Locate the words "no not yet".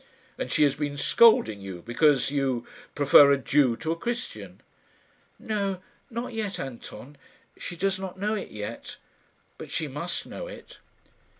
5.37-6.59